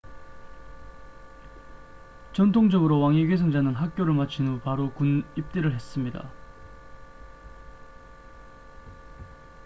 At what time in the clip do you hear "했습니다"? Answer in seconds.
5.75-6.27